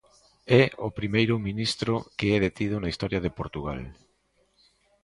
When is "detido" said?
2.47-2.75